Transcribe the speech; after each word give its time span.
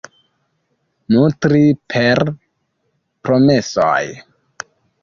Nutri 1.15 1.61
per 1.95 2.23
promesoj. 3.29 4.05